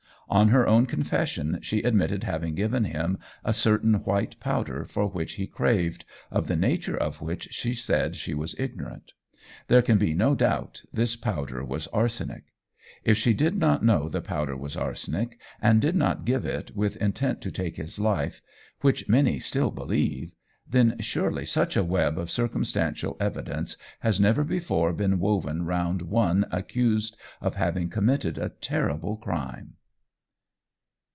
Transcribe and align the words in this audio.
On 0.33 0.47
her 0.47 0.65
own 0.65 0.85
confession 0.85 1.59
she 1.61 1.81
admitted 1.81 2.23
having 2.23 2.55
given 2.55 2.85
him 2.85 3.19
a 3.43 3.51
certain 3.51 3.95
white 3.95 4.39
powder 4.39 4.85
for 4.85 5.07
which 5.07 5.33
he 5.33 5.45
craved, 5.45 6.05
of 6.31 6.47
the 6.47 6.55
nature 6.55 6.95
of 6.95 7.19
which 7.21 7.49
she 7.51 7.75
said 7.75 8.15
she 8.15 8.33
was 8.33 8.57
ignorant. 8.57 9.11
There 9.67 9.81
can 9.81 9.97
be 9.97 10.13
no 10.13 10.33
doubt 10.33 10.83
this 10.93 11.17
powder 11.17 11.65
was 11.65 11.87
arsenic. 11.87 12.53
If 13.03 13.17
she 13.17 13.33
did 13.33 13.57
not 13.57 13.83
know 13.83 14.07
the 14.07 14.21
powder 14.21 14.55
was 14.55 14.77
arsenic, 14.77 15.37
and 15.61 15.81
did 15.81 15.97
not 15.97 16.23
give 16.23 16.45
it 16.45 16.73
with 16.77 16.95
intent 17.01 17.41
to 17.41 17.51
take 17.51 17.75
his 17.75 17.99
life, 17.99 18.41
which 18.79 19.09
many 19.09 19.37
still 19.37 19.69
believe, 19.69 20.31
then 20.65 20.95
surely 21.01 21.45
such 21.45 21.75
a 21.75 21.83
web 21.83 22.17
of 22.17 22.31
circumstantial 22.31 23.17
evidence 23.19 23.75
has 23.99 24.17
never 24.17 24.45
before 24.45 24.93
been 24.93 25.19
woven 25.19 25.65
round 25.65 26.03
one 26.03 26.45
accused 26.51 27.17
of 27.41 27.55
having 27.55 27.89
committed 27.89 28.37
a 28.37 28.47
terrible 28.61 29.17
crime. 29.17 29.73